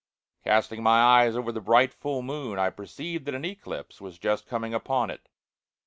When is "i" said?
2.57-2.71